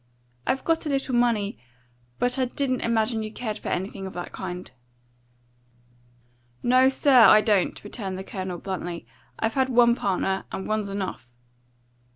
"I've 0.47 0.63
got 0.63 0.87
a 0.87 0.89
little 0.89 1.13
money, 1.13 1.59
but 2.17 2.39
I 2.39 2.45
didn't 2.45 2.81
imagine 2.81 3.21
you 3.21 3.31
cared 3.31 3.59
for 3.59 3.69
anything 3.69 4.07
of 4.07 4.13
that 4.13 4.31
kind." 4.31 4.71
"No, 6.63 6.89
sir, 6.89 7.25
I 7.25 7.39
don't," 7.41 7.83
returned 7.83 8.17
the 8.17 8.23
Colonel 8.23 8.57
bluntly. 8.57 9.05
"I've 9.37 9.53
had 9.53 9.69
one 9.69 9.93
partner, 9.93 10.45
and 10.51 10.67
one's 10.67 10.89
enough." 10.89 11.29